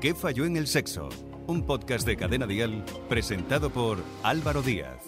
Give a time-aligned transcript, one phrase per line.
[0.00, 1.10] ¿Qué falló en el sexo?
[1.46, 5.04] Un podcast de Cadena Dial presentado por Álvaro Díaz.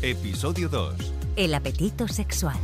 [0.00, 0.94] Episodio 2.
[1.36, 2.56] El apetito sexual.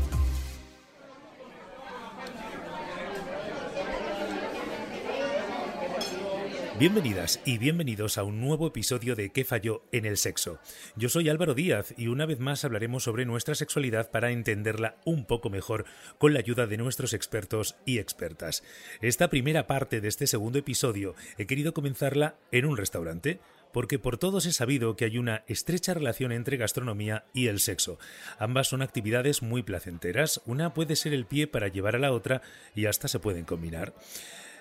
[6.77, 10.59] Bienvenidas y bienvenidos a un nuevo episodio de ¿Qué falló en el sexo?
[10.97, 15.25] Yo soy Álvaro Díaz y una vez más hablaremos sobre nuestra sexualidad para entenderla un
[15.25, 15.85] poco mejor
[16.19, 18.65] con la ayuda de nuestros expertos y expertas.
[19.01, 23.39] Esta primera parte de este segundo episodio he querido comenzarla en un restaurante
[23.73, 28.01] porque por todos he sabido que hay una estrecha relación entre gastronomía y el sexo.
[28.39, 32.43] Ambas son actividades muy placenteras, una puede ser el pie para llevar a la otra
[32.75, 33.95] y hasta se pueden combinar.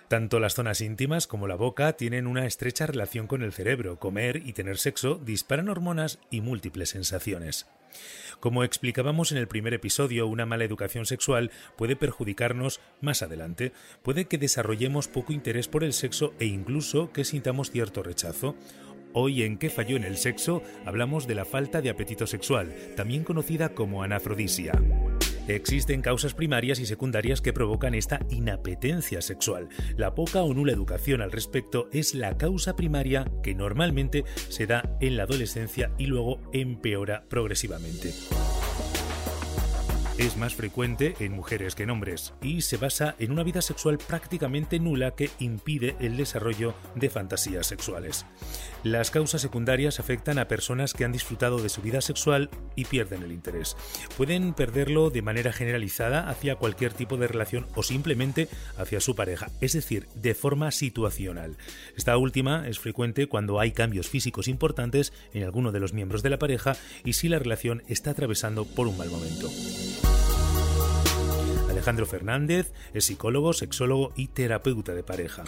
[0.08, 4.00] Tanto las zonas íntimas como la boca tienen una estrecha relación con el cerebro.
[4.00, 7.68] Comer y tener sexo disparan hormonas y múltiples sensaciones.
[8.40, 13.72] Como explicábamos en el primer episodio, una mala educación sexual puede perjudicarnos más adelante.
[14.02, 18.56] Puede que desarrollemos poco interés por el sexo e incluso que sintamos cierto rechazo.
[19.14, 20.64] Hoy en ¿Qué falló en el sexo?
[20.86, 24.74] hablamos de la falta de apetito sexual, también conocida como anafrodisia.
[25.48, 29.70] Existen causas primarias y secundarias que provocan esta inapetencia sexual.
[29.98, 34.98] La poca o nula educación al respecto es la causa primaria que normalmente se da
[35.02, 38.14] en la adolescencia y luego empeora progresivamente
[40.18, 43.98] es más frecuente en mujeres que en hombres y se basa en una vida sexual
[43.98, 48.26] prácticamente nula que impide el desarrollo de fantasías sexuales.
[48.84, 53.24] Las causas secundarias afectan a personas que han disfrutado de su vida sexual y pierden
[53.24, 53.76] el interés.
[54.18, 59.50] Pueden perderlo de manera generalizada hacia cualquier tipo de relación o simplemente hacia su pareja,
[59.62, 61.58] es decir, de forma situacional.
[61.98, 66.30] Esta última es frecuente cuando hay cambios físicos importantes en alguno de los miembros de
[66.30, 69.50] la pareja y si la relación está atravesando por un mal momento.
[71.84, 75.44] Alejandro Fernández es psicólogo, sexólogo y terapeuta de pareja.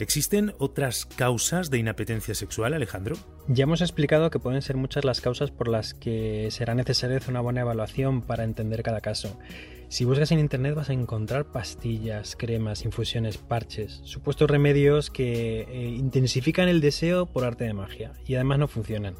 [0.00, 3.14] ¿Existen otras causas de inapetencia sexual, Alejandro?
[3.46, 7.30] Ya hemos explicado que pueden ser muchas las causas por las que será necesario hacer
[7.30, 9.38] una buena evaluación para entender cada caso.
[9.86, 15.94] Si buscas en internet vas a encontrar pastillas, cremas, infusiones, parches, supuestos remedios que eh,
[15.96, 19.14] intensifican el deseo por arte de magia y además no funcionan.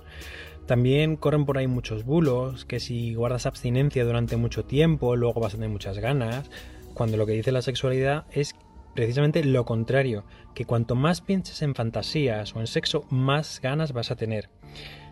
[0.69, 5.55] También corren por ahí muchos bulos, que si guardas abstinencia durante mucho tiempo, luego vas
[5.55, 6.51] a tener muchas ganas,
[6.93, 8.55] cuando lo que dice la sexualidad es
[8.95, 14.11] precisamente lo contrario, que cuanto más pienses en fantasías o en sexo, más ganas vas
[14.11, 14.51] a tener.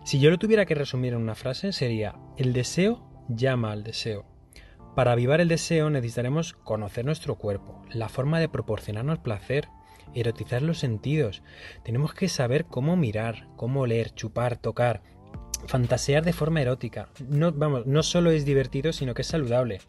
[0.03, 4.25] Si yo lo tuviera que resumir en una frase, sería, el deseo llama al deseo.
[4.95, 9.69] Para avivar el deseo necesitaremos conocer nuestro cuerpo, la forma de proporcionarnos placer,
[10.13, 11.41] erotizar los sentidos.
[11.83, 15.01] Tenemos que saber cómo mirar, cómo oler, chupar, tocar,
[15.65, 17.09] fantasear de forma erótica.
[17.27, 19.79] No, vamos, no solo es divertido, sino que es saludable.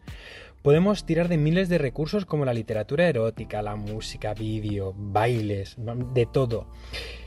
[0.61, 6.25] Podemos tirar de miles de recursos como la literatura erótica, la música, vídeo, bailes, de
[6.25, 6.67] todo.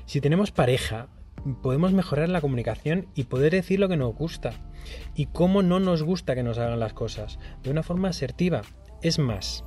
[0.05, 1.09] Si tenemos pareja,
[1.63, 4.53] podemos mejorar la comunicación y poder decir lo que nos gusta
[5.15, 8.63] y cómo no nos gusta que nos hagan las cosas de una forma asertiva.
[9.01, 9.65] Es más,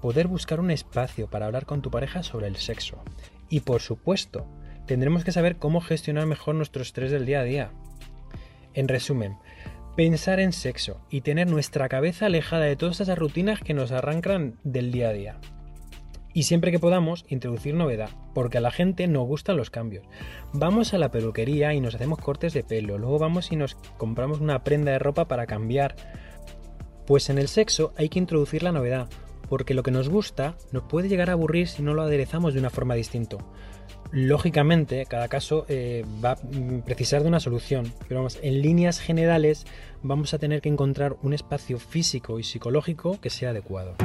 [0.00, 3.02] poder buscar un espacio para hablar con tu pareja sobre el sexo.
[3.48, 4.46] Y por supuesto,
[4.86, 7.70] tendremos que saber cómo gestionar mejor nuestro estrés del día a día.
[8.74, 9.38] En resumen,
[9.96, 14.58] pensar en sexo y tener nuestra cabeza alejada de todas esas rutinas que nos arrancan
[14.64, 15.40] del día a día.
[16.32, 20.04] Y siempre que podamos, introducir novedad, porque a la gente nos gustan los cambios.
[20.52, 24.40] Vamos a la peluquería y nos hacemos cortes de pelo, luego vamos y nos compramos
[24.40, 25.94] una prenda de ropa para cambiar.
[27.06, 29.08] Pues en el sexo hay que introducir la novedad,
[29.48, 32.58] porque lo que nos gusta nos puede llegar a aburrir si no lo aderezamos de
[32.58, 33.36] una forma distinta.
[34.14, 36.38] Lógicamente, cada caso eh, va a
[36.86, 39.66] precisar de una solución, pero vamos, en líneas generales
[40.04, 43.96] vamos a tener que encontrar un espacio físico y psicológico que sea adecuado.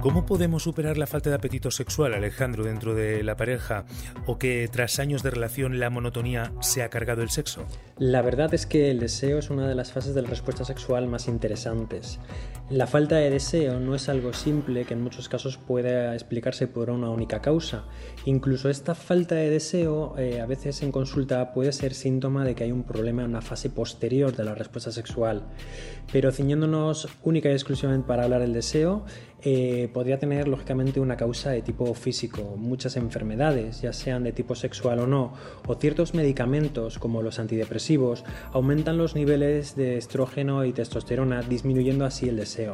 [0.00, 3.84] ¿Cómo podemos superar la falta de apetito sexual, Alejandro, dentro de la pareja?
[4.24, 7.66] ¿O que tras años de relación la monotonía se ha cargado el sexo?
[7.98, 11.06] La verdad es que el deseo es una de las fases de la respuesta sexual
[11.06, 12.18] más interesantes.
[12.70, 16.88] La falta de deseo no es algo simple que en muchos casos puede explicarse por
[16.88, 17.84] una única causa.
[18.24, 22.64] Incluso esta falta de deseo eh, a veces en consulta puede ser síntoma de que
[22.64, 25.42] hay un problema en una fase posterior de la respuesta sexual.
[26.12, 29.04] Pero ciñéndonos única y exclusivamente para hablar del deseo,
[29.42, 34.54] eh, podría tener lógicamente una causa de tipo físico, muchas enfermedades, ya sean de tipo
[34.54, 35.32] sexual o no,
[35.66, 42.28] o ciertos medicamentos como los antidepresivos, aumentan los niveles de estrógeno y testosterona, disminuyendo así
[42.28, 42.72] el deseo.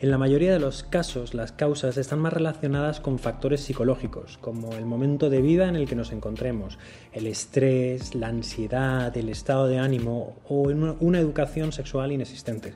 [0.00, 4.74] En la mayoría de los casos, las causas están más relacionadas con factores psicológicos, como
[4.74, 6.78] el momento de vida en el que nos encontremos,
[7.12, 10.68] el estrés, la ansiedad, el estado de ánimo o
[11.00, 12.74] una educación sexual inexistente.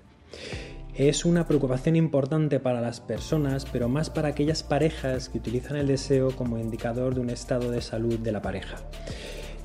[0.98, 5.86] Es una preocupación importante para las personas, pero más para aquellas parejas que utilizan el
[5.86, 8.78] deseo como indicador de un estado de salud de la pareja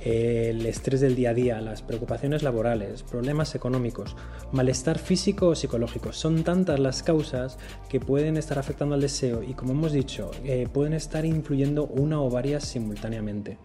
[0.06, 4.18] el estrés del día a día, las preocupaciones laborales, problemas económicos,
[4.52, 6.12] malestar físico o psicológico.
[6.12, 7.58] Son tantas las causas
[7.88, 12.22] que pueden estar afectando al deseo y como hemos dicho, eh, pueden estar influyendo una
[12.22, 13.58] o varias simultáneamente.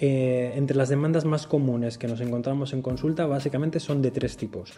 [0.00, 4.36] Eh, entre las demandas más comunes que nos encontramos en consulta básicamente son de tres
[4.36, 4.72] tipos.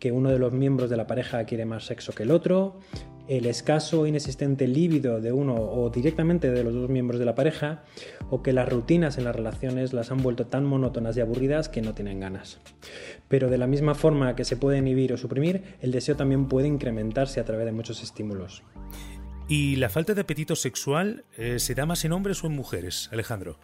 [0.00, 2.80] Que uno de los miembros de la pareja quiere más sexo que el otro,
[3.28, 7.36] el escaso o inexistente líbido de uno o directamente de los dos miembros de la
[7.36, 7.84] pareja,
[8.30, 11.80] o que las rutinas en las relaciones las han vuelto tan monótonas y aburridas que
[11.80, 12.58] no tienen ganas.
[13.28, 16.66] Pero de la misma forma que se puede inhibir o suprimir, el deseo también puede
[16.66, 18.64] incrementarse a través de muchos estímulos.
[19.46, 23.08] ¿Y la falta de apetito sexual eh, se da más en hombres o en mujeres,
[23.12, 23.58] Alejandro?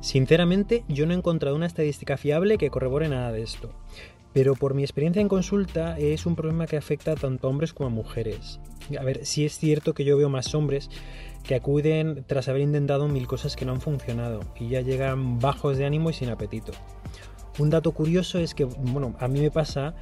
[0.00, 3.72] Sinceramente, yo no he encontrado una estadística fiable que corrobore nada de esto.
[4.32, 7.88] Pero por mi experiencia en consulta es un problema que afecta tanto a hombres como
[7.88, 8.60] a mujeres.
[8.98, 10.90] A ver, sí es cierto que yo veo más hombres
[11.44, 15.76] que acuden tras haber intentado mil cosas que no han funcionado y ya llegan bajos
[15.76, 16.72] de ánimo y sin apetito.
[17.58, 19.94] Un dato curioso es que, bueno, a mí me pasa,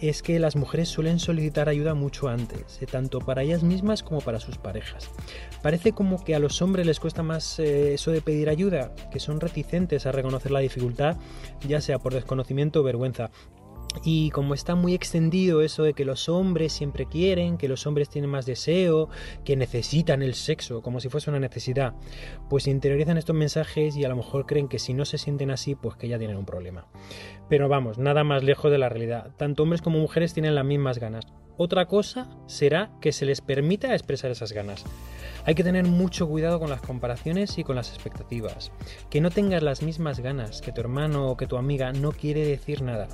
[0.00, 4.20] es que las mujeres suelen solicitar ayuda mucho antes, eh, tanto para ellas mismas como
[4.20, 5.08] para sus parejas.
[5.62, 9.20] Parece como que a los hombres les cuesta más eh, eso de pedir ayuda, que
[9.20, 11.16] son reticentes a reconocer la dificultad,
[11.66, 13.30] ya sea por desconocimiento o vergüenza.
[14.04, 18.08] Y como está muy extendido eso de que los hombres siempre quieren, que los hombres
[18.08, 19.08] tienen más deseo,
[19.44, 21.94] que necesitan el sexo, como si fuese una necesidad,
[22.48, 25.74] pues interiorizan estos mensajes y a lo mejor creen que si no se sienten así,
[25.74, 26.86] pues que ya tienen un problema.
[27.48, 29.32] Pero vamos, nada más lejos de la realidad.
[29.36, 31.26] Tanto hombres como mujeres tienen las mismas ganas.
[31.56, 34.84] Otra cosa será que se les permita expresar esas ganas.
[35.44, 38.70] Hay que tener mucho cuidado con las comparaciones y con las expectativas.
[39.10, 42.46] Que no tengas las mismas ganas que tu hermano o que tu amiga no quiere
[42.46, 43.08] decir nada.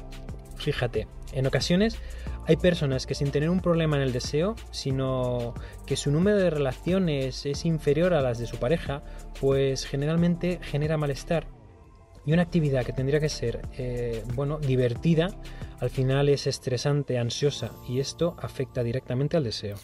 [0.64, 1.98] Fíjate, en ocasiones
[2.46, 5.52] hay personas que sin tener un problema en el deseo, sino
[5.86, 9.02] que su número de relaciones es inferior a las de su pareja,
[9.38, 11.46] pues generalmente genera malestar.
[12.26, 15.28] Y una actividad que tendría que ser, eh, bueno, divertida,
[15.80, 19.76] al final es estresante, ansiosa, y esto afecta directamente al deseo.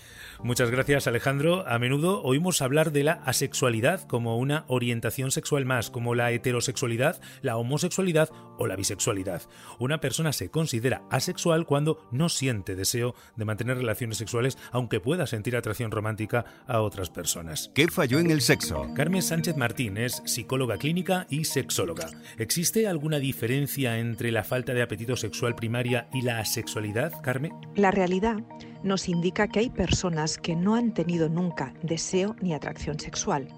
[0.42, 1.68] Muchas gracias Alejandro.
[1.68, 7.20] A menudo oímos hablar de la asexualidad como una orientación sexual más, como la heterosexualidad,
[7.42, 9.42] la homosexualidad o la bisexualidad.
[9.78, 15.26] Una persona se considera asexual cuando no siente deseo de mantener relaciones sexuales, aunque pueda
[15.26, 17.70] sentir atracción romántica a otras personas.
[17.74, 18.86] ¿Qué falló en el sexo?
[18.94, 22.08] Carmen Sánchez Martín es psicóloga clínica y sexóloga.
[22.38, 27.52] ¿Existe alguna diferencia entre la falta de apetito sexual primaria y la asexualidad, Carmen?
[27.74, 28.38] La realidad
[28.82, 33.48] nos indica que hay personas que no han tenido nunca deseo ni atracción sexual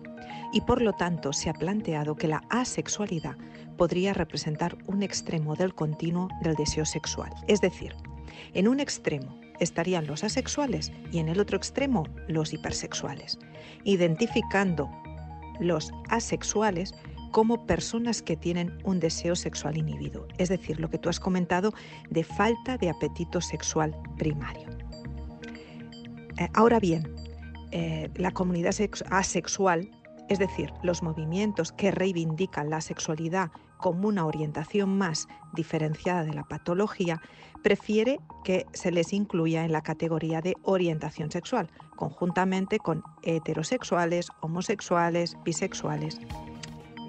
[0.52, 3.36] y por lo tanto se ha planteado que la asexualidad
[3.76, 7.30] podría representar un extremo del continuo del deseo sexual.
[7.48, 7.94] Es decir,
[8.54, 13.38] en un extremo estarían los asexuales y en el otro extremo los hipersexuales,
[13.84, 14.90] identificando
[15.60, 16.94] los asexuales
[17.32, 21.72] como personas que tienen un deseo sexual inhibido, es decir, lo que tú has comentado
[22.10, 24.68] de falta de apetito sexual primario.
[26.38, 27.14] Eh, ahora bien,
[27.72, 28.74] eh, la comunidad
[29.10, 29.90] asexual,
[30.28, 36.44] es decir, los movimientos que reivindican la sexualidad como una orientación más diferenciada de la
[36.44, 37.20] patología,
[37.62, 45.36] prefiere que se les incluya en la categoría de orientación sexual, conjuntamente con heterosexuales, homosexuales,
[45.44, 46.20] bisexuales.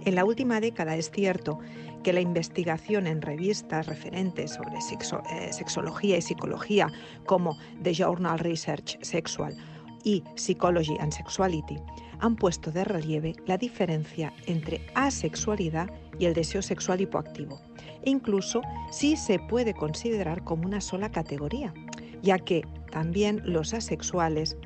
[0.06, 1.60] En la última década es cierto
[2.04, 6.88] que la investigación en revistas referentes sobre eh, sexología y psicología
[7.26, 9.56] como The Journal Research Sexual
[10.04, 11.78] y Psychology and Sexuality
[12.20, 17.62] han puesto de relieve la diferencia entre asexualidad y el deseo sexual hipoactivo.
[18.04, 21.74] E incluso si se puede considerar como una sola categoría,
[22.22, 24.58] ya que también los asexuales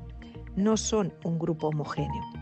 [0.55, 2.36] no son un grupo homogéneo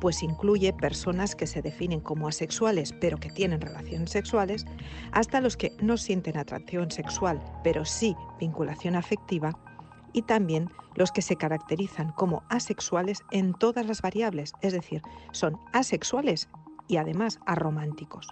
[0.00, 4.64] pues incluye personas que se definen como asexuales pero que tienen relaciones sexuales,
[5.12, 9.52] hasta los que no sienten atracción sexual pero sí vinculación afectiva,
[10.14, 15.58] y también los que se caracterizan como asexuales en todas las variables, es decir, son
[15.72, 16.48] asexuales
[16.88, 18.28] y además arománticos.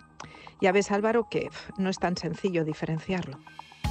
[0.61, 3.38] Ya ves Álvaro que no es tan sencillo diferenciarlo.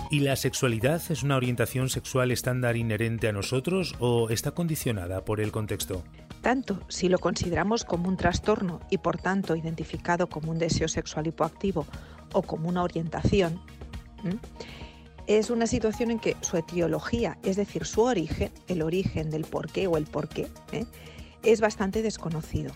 [0.09, 5.39] ¿Y la sexualidad es una orientación sexual estándar inherente a nosotros o está condicionada por
[5.39, 6.03] el contexto?
[6.41, 11.27] Tanto si lo consideramos como un trastorno y por tanto identificado como un deseo sexual
[11.27, 11.85] hipoactivo
[12.33, 13.61] o como una orientación,
[15.27, 19.71] es una situación en que su etiología, es decir, su origen, el origen del por
[19.71, 20.85] qué o el por qué, ¿eh?
[21.43, 22.71] es bastante desconocido.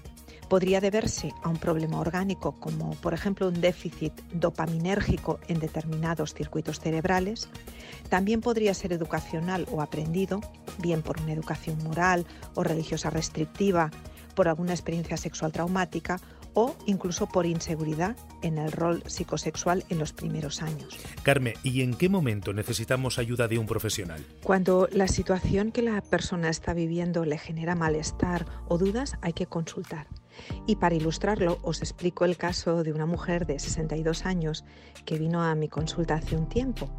[0.50, 6.80] Podría deberse a un problema orgánico como por ejemplo un déficit dopaminérgico en determinados circuitos
[6.80, 7.50] cerebrales.
[8.10, 10.42] También podría ser educacional o aprendido,
[10.78, 13.92] bien por una educación moral o religiosa restrictiva,
[14.36, 16.20] por alguna experiencia sexual traumática
[16.56, 20.98] o incluso por inseguridad en el rol psicosexual en los primeros años.
[21.24, 24.26] Carmen, ¿y en qué momento necesitamos ayuda de un profesional?
[24.42, 29.46] Cuando la situación que la persona está viviendo le genera malestar o dudas, hay que
[29.46, 30.08] consultar.
[30.66, 34.66] Y para ilustrarlo, os explico el caso de una mujer de 62 años
[35.06, 36.90] que vino a mi consulta hace un tiempo.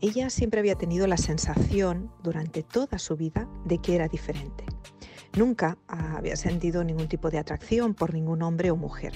[0.00, 4.64] Ella siempre había tenido la sensación durante toda su vida de que era diferente.
[5.36, 9.12] Nunca había sentido ningún tipo de atracción por ningún hombre o mujer.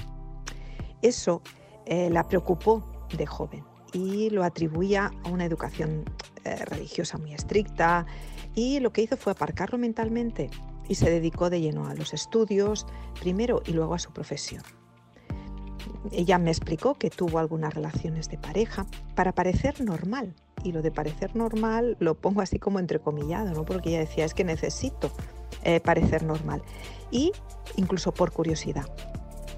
[1.02, 1.42] Eso
[1.86, 6.04] eh, la preocupó de joven y lo atribuía a una educación
[6.44, 8.06] eh, religiosa muy estricta
[8.54, 10.50] y lo que hizo fue aparcarlo mentalmente
[10.90, 12.84] y se dedicó de lleno a los estudios,
[13.20, 14.64] primero y luego a su profesión.
[16.10, 20.34] Ella me explicó que tuvo algunas relaciones de pareja para parecer normal.
[20.64, 23.64] Y lo de parecer normal lo pongo así como entrecomillado, ¿no?
[23.64, 25.12] porque ella decía es que necesito
[25.62, 26.60] eh, parecer normal.
[27.12, 27.30] Y
[27.76, 28.86] incluso por curiosidad.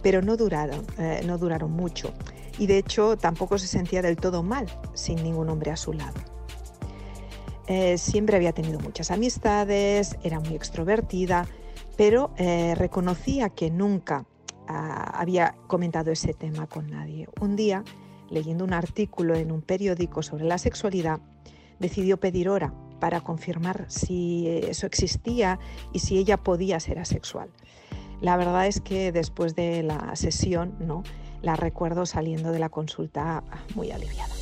[0.02, 2.12] Pero no duraron, eh, no duraron mucho.
[2.58, 6.20] Y de hecho tampoco se sentía del todo mal sin ningún hombre a su lado.
[7.68, 11.46] Eh, siempre había tenido muchas amistades, era muy extrovertida,
[11.96, 12.32] pero
[12.76, 14.24] reconocía que nunca
[14.66, 17.28] ah, había comentado ese tema con nadie.
[17.40, 17.84] Un día,
[18.30, 21.20] leyendo un artículo en un periódico sobre la sexualidad,
[21.78, 25.58] decidió pedir hora para confirmar si eso existía
[25.92, 27.50] y si ella podía ser asexual.
[28.20, 31.02] La verdad es que después de la sesión, ¿no?
[31.42, 33.42] La recuerdo saliendo de la consulta
[33.74, 34.32] muy aliviada.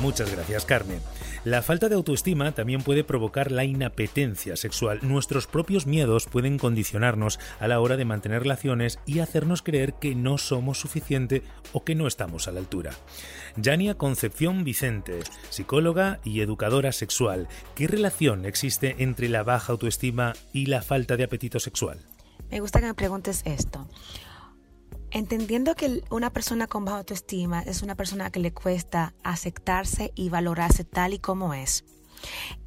[0.00, 1.00] Muchas gracias, Carmen.
[1.44, 4.98] La falta de autoestima también puede provocar la inapetencia sexual.
[5.02, 10.14] Nuestros propios miedos pueden condicionarnos a la hora de mantener relaciones y hacernos creer que
[10.14, 12.92] no somos suficiente o que no estamos a la altura.
[13.56, 17.48] Yania Concepción Vicente, psicóloga y educadora sexual.
[17.74, 22.00] ¿Qué relación existe entre la baja autoestima y la falta de apetito sexual?
[22.50, 23.88] Me gusta que me preguntes esto.
[25.10, 30.28] Entendiendo que una persona con baja autoestima es una persona que le cuesta aceptarse y
[30.28, 31.84] valorarse tal y como es.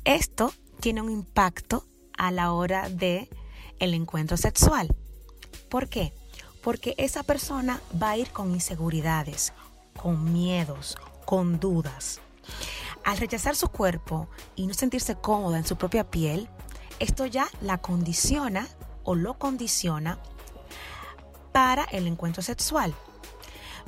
[0.05, 1.85] Esto tiene un impacto
[2.17, 3.29] a la hora de
[3.79, 4.95] el encuentro sexual.
[5.69, 6.13] ¿Por qué?
[6.63, 9.53] Porque esa persona va a ir con inseguridades,
[9.95, 12.19] con miedos, con dudas.
[13.05, 16.49] Al rechazar su cuerpo y no sentirse cómoda en su propia piel,
[16.99, 18.67] esto ya la condiciona
[19.03, 20.19] o lo condiciona
[21.51, 22.93] para el encuentro sexual,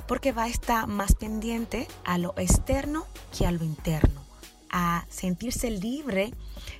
[0.06, 4.22] porque va a estar más pendiente a lo externo que a lo interno,
[4.70, 6.34] a sentirse libre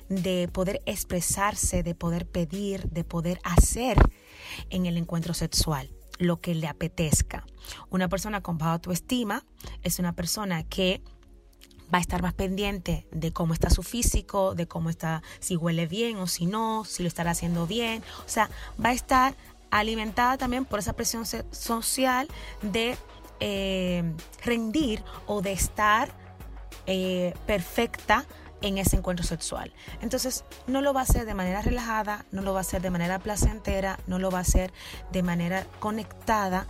[0.09, 3.97] de poder expresarse, de poder pedir, de poder hacer
[4.69, 7.45] en el encuentro sexual lo que le apetezca.
[7.89, 9.45] Una persona con baja autoestima
[9.81, 11.01] es una persona que
[11.93, 15.85] va a estar más pendiente de cómo está su físico, de cómo está, si huele
[15.85, 18.03] bien o si no, si lo estará haciendo bien.
[18.25, 18.49] O sea,
[18.83, 19.35] va a estar
[19.79, 22.27] alimentada también por esa presión social
[22.61, 22.95] de
[23.39, 24.03] eh,
[24.43, 26.09] rendir o de estar
[26.85, 28.25] eh, perfecta
[28.61, 29.73] en ese encuentro sexual.
[30.01, 32.91] Entonces, no lo va a hacer de manera relajada, no lo va a hacer de
[32.91, 34.71] manera placentera, no lo va a hacer
[35.11, 36.67] de manera conectada.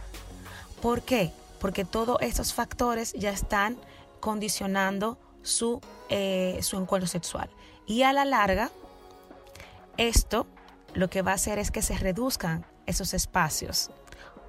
[0.81, 1.31] ¿Por qué?
[1.59, 3.77] Porque todos estos factores ya están
[4.19, 7.49] condicionando su, eh, su encuentro sexual.
[7.85, 8.71] Y a la larga,
[9.97, 10.47] esto
[10.93, 13.89] lo que va a hacer es que se reduzcan esos espacios.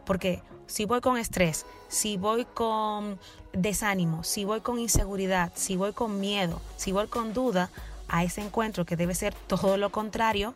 [0.04, 3.18] Porque si voy con estrés, si voy con
[3.52, 7.70] desánimo, si voy con inseguridad, si voy con miedo, si voy con duda
[8.08, 10.54] a ese encuentro que debe ser todo lo contrario,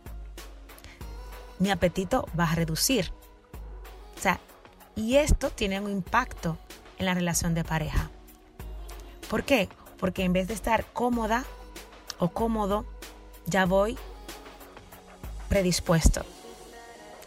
[1.58, 3.12] mi apetito va a reducir.
[4.16, 4.40] O sea,
[4.96, 6.58] y esto tiene un impacto
[6.98, 8.10] en la relación de pareja.
[9.28, 9.68] ¿Por qué?
[9.98, 11.44] Porque en vez de estar cómoda
[12.18, 12.84] o cómodo,
[13.46, 13.96] ya voy
[15.48, 16.24] predispuesto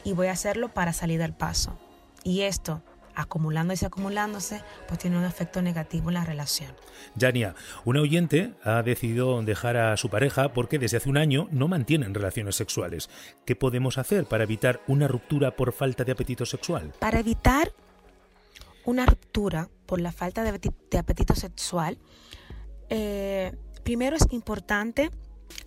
[0.03, 1.77] y voy a hacerlo para salir del paso.
[2.23, 2.81] Y esto,
[3.15, 6.73] acumulándose y acumulándose, pues tiene un efecto negativo en la relación.
[7.15, 7.55] Yania,
[7.85, 12.13] una oyente ha decidido dejar a su pareja porque desde hace un año no mantienen
[12.13, 13.09] relaciones sexuales.
[13.45, 16.93] ¿Qué podemos hacer para evitar una ruptura por falta de apetito sexual?
[16.99, 17.71] Para evitar
[18.85, 21.97] una ruptura por la falta de apetito sexual,
[22.89, 25.11] eh, primero es importante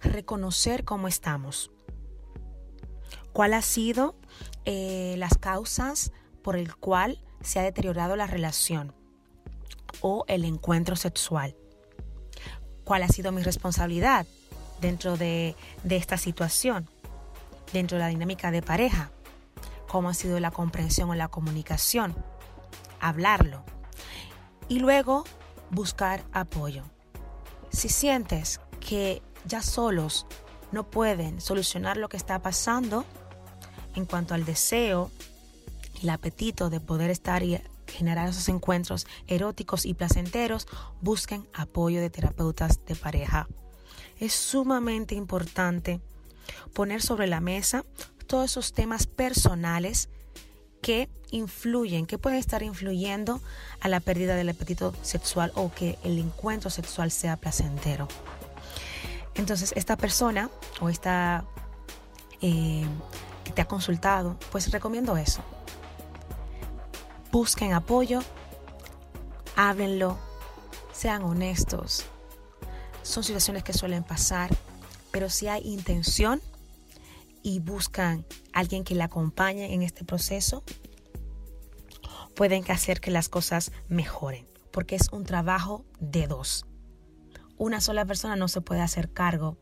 [0.03, 1.71] reconocer cómo estamos.
[3.33, 4.15] ¿Cuál ha sido
[4.65, 8.95] eh, las causas por el cual se ha deteriorado la relación
[10.01, 11.55] o el encuentro sexual.
[12.85, 14.27] ¿Cuál ha sido mi responsabilidad
[14.81, 15.55] dentro de,
[15.89, 16.89] esta situación,
[17.73, 19.11] dentro de la dinámica de pareja?
[19.87, 22.17] cómo ha sido la comprensión o la comunicación,
[22.99, 23.63] hablarlo
[24.67, 25.23] y luego
[25.71, 26.83] buscar apoyo.
[27.71, 30.27] Si sientes que ya solos
[30.75, 33.05] no pueden solucionar lo que está pasando
[33.95, 35.11] en cuanto al deseo
[35.95, 40.67] y el apetito de poder estar y generar esos encuentros eróticos y placenteros,
[41.01, 43.47] busquen apoyo de terapeutas de pareja.
[44.19, 46.01] Es sumamente importante
[46.73, 47.85] poner sobre la mesa
[48.27, 50.09] todos esos temas personales
[50.83, 53.41] que influyen, que pueden estar influyendo
[53.81, 58.09] a la pérdida del apetito sexual o que el encuentro sexual sea placentero.
[59.35, 60.51] Entonces, esta persona
[60.81, 61.45] o esta
[62.41, 62.87] eh,
[63.45, 65.43] que te ha consultado, pues recomiendo eso.
[67.33, 68.21] Busquen apoyo,
[69.57, 70.19] háblenlo,
[70.93, 72.05] sean honestos.
[73.03, 74.51] Son situaciones que suelen pasar,
[75.11, 76.41] pero si hay intención
[77.43, 80.63] y buscan alguien que le acompañe en este proceso,
[82.35, 86.67] pueden hacer que las cosas mejoren, porque es un trabajo de dos.
[87.57, 89.57] Una sola persona no se puede hacer cargo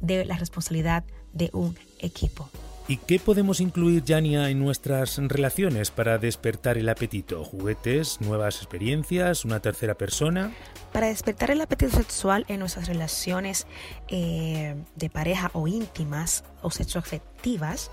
[0.00, 2.48] de la responsabilidad de un equipo.
[2.90, 7.44] ¿Y qué podemos incluir, Yania, en nuestras relaciones para despertar el apetito?
[7.44, 10.52] ¿Juguetes, nuevas experiencias, una tercera persona?
[10.90, 13.66] Para despertar el apetito sexual en nuestras relaciones
[14.08, 17.90] eh, de pareja o íntimas o sexoafectivas,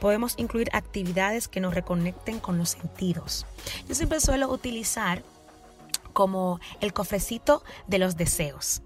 [0.00, 3.46] podemos incluir actividades que nos reconecten con los sentidos.
[3.88, 5.22] Yo siempre suelo utilizar
[6.14, 8.80] como el cofrecito de los deseos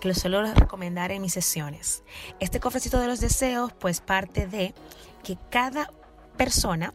[0.00, 2.02] que lo suelo recomendar en mis sesiones.
[2.40, 4.74] Este cofrecito de los deseos pues parte de
[5.22, 5.90] que cada
[6.36, 6.94] persona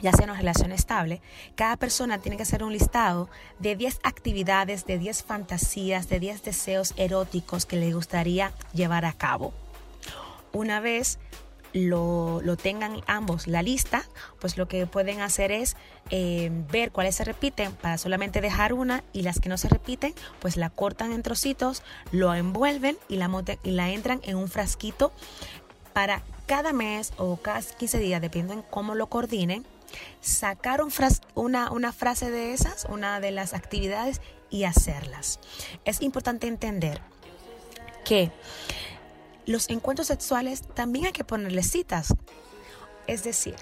[0.00, 1.22] ya sea una relación estable,
[1.54, 6.42] cada persona tiene que hacer un listado de 10 actividades, de 10 fantasías, de 10
[6.42, 9.54] deseos eróticos que le gustaría llevar a cabo.
[10.52, 11.20] Una vez
[11.72, 14.04] lo, tengan ambos la lista,
[14.40, 15.76] pues lo que pueden hacer es
[16.10, 20.14] eh, ver cuáles se repiten para solamente dejar una y las que no se repiten,
[20.40, 23.30] pues la cortan en trocitos, lo envuelven y la,
[23.62, 25.12] y la entran en un frasquito
[25.92, 29.64] para cada mes o cada 15 días, dependiendo en cómo lo coordinen,
[30.20, 30.80] sacar
[31.34, 34.20] una, una frase de esas, una de las actividades
[34.50, 35.38] y hacerlas.
[35.84, 37.00] Es importante entender
[38.04, 38.30] que
[39.46, 42.14] los encuentros sexuales también hay que ponerles citas.
[43.06, 43.56] Es decir,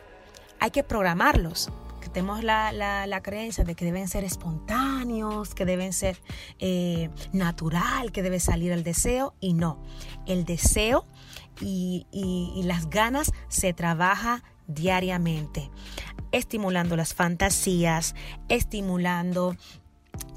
[0.58, 1.70] hay que programarlos.
[2.00, 6.18] Que tenemos la, creencia de que deben ser espontáneos, que deben ser
[6.58, 9.34] eh, natural, que debe salir el deseo.
[9.38, 9.82] Y no,
[10.26, 11.04] el deseo
[11.60, 15.70] y, y las ganas se trabaja diariamente,
[16.32, 18.14] estimulando las fantasías,
[18.48, 19.56] estimulando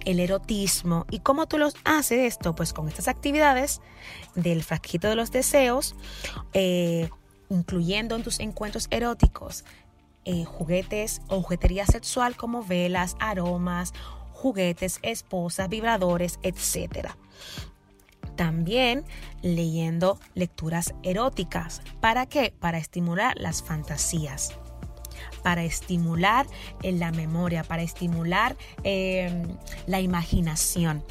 [0.05, 1.05] el erotismo.
[1.09, 2.55] ¿Y cómo tú los haces esto?
[2.55, 3.81] Pues con estas actividades
[4.35, 5.95] del frasquito de los deseos,
[6.53, 7.09] eh,
[7.49, 9.63] incluyendo en tus encuentros eróticos
[10.25, 13.93] eh, juguetes o juguetería sexual como velas, aromas,
[14.31, 17.09] juguetes, esposas, vibradores, etc.
[18.35, 19.03] También
[19.41, 21.81] leyendo lecturas eróticas.
[21.99, 22.53] ¿Para qué?
[22.59, 24.57] Para estimular las fantasías
[25.43, 26.47] para estimular
[26.81, 31.03] en la memoria, para estimular em, la imaginación.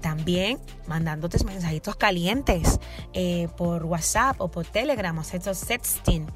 [0.00, 2.80] También mandándote mensajitos calientes
[3.12, 6.26] eh, por WhatsApp o por Telegram, o estos sexting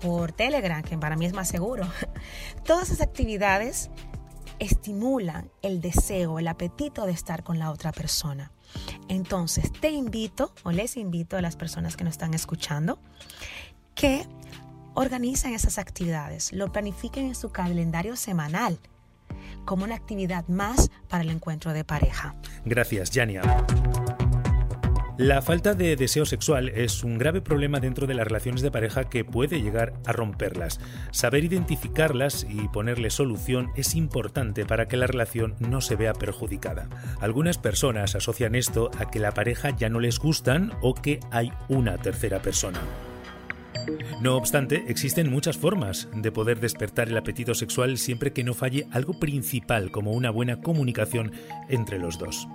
[0.00, 1.88] por Telegram, que para mí es más seguro.
[2.64, 3.90] Todas esas actividades
[4.58, 8.52] estimulan el deseo, el apetito de estar con la otra persona.
[9.08, 12.98] Entonces, te invito o les invito a las personas que nos están escuchando
[13.94, 14.26] que
[14.94, 18.78] organicen esas actividades, lo planifiquen en su calendario semanal
[19.64, 22.34] como una actividad más para el encuentro de pareja.
[22.64, 23.42] Gracias, Jania.
[25.16, 29.04] La falta de deseo sexual es un grave problema dentro de las relaciones de pareja
[29.04, 30.80] que puede llegar a romperlas.
[31.12, 36.88] Saber identificarlas y ponerle solución es importante para que la relación no se vea perjudicada.
[37.20, 41.52] Algunas personas asocian esto a que la pareja ya no les gustan o que hay
[41.68, 42.80] una tercera persona.
[44.20, 48.86] No obstante, existen muchas formas de poder despertar el apetito sexual siempre que no falle
[48.90, 51.32] algo principal como una buena comunicación
[51.68, 52.48] entre los dos.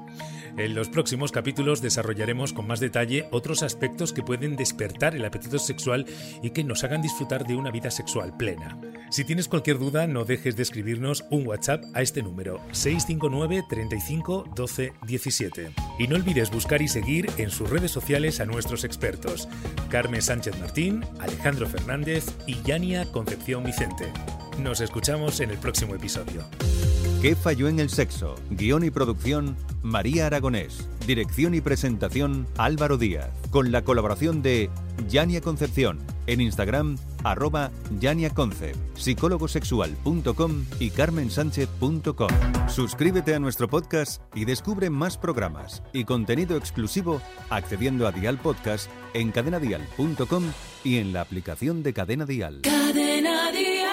[0.57, 5.59] En los próximos capítulos desarrollaremos con más detalle otros aspectos que pueden despertar el apetito
[5.59, 6.05] sexual
[6.41, 8.77] y que nos hagan disfrutar de una vida sexual plena.
[9.09, 14.49] Si tienes cualquier duda, no dejes de escribirnos un WhatsApp a este número 659 35
[14.55, 15.71] 12 17.
[15.97, 19.47] Y no olvides buscar y seguir en sus redes sociales a nuestros expertos,
[19.89, 24.11] Carmen Sánchez Martín, Alejandro Fernández y Yania Concepción Vicente.
[24.59, 26.43] Nos escuchamos en el próximo episodio.
[27.21, 28.35] ¿Qué falló en el sexo?
[28.49, 30.87] Guión y producción, María Aragonés.
[31.05, 33.29] Dirección y presentación, Álvaro Díaz.
[33.51, 34.69] Con la colaboración de
[35.09, 35.99] Yania Concepción.
[36.27, 37.71] En Instagram, arroba
[38.95, 42.29] psicólogosexual.com y carmensánchez.com.
[42.67, 48.89] Suscríbete a nuestro podcast y descubre más programas y contenido exclusivo accediendo a Dial Podcast
[49.13, 50.43] en cadenadial.com
[50.83, 52.19] y en la aplicación de Cadena.
[52.61, 53.88] Cadena Dial.